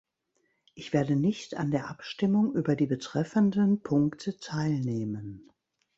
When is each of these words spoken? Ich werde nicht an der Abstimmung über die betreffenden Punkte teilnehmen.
Ich 0.73 0.93
werde 0.93 1.15
nicht 1.15 1.55
an 1.57 1.69
der 1.69 1.87
Abstimmung 1.91 2.55
über 2.55 2.75
die 2.75 2.87
betreffenden 2.87 3.83
Punkte 3.83 4.35
teilnehmen. 4.39 5.51